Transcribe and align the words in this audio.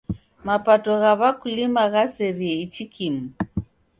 Mapato 0.45 0.91
gha 1.01 1.11
w'akulima 1.19 1.83
ghaserie 1.93 2.55
ichi 2.65 2.83
kimu. 2.93 3.25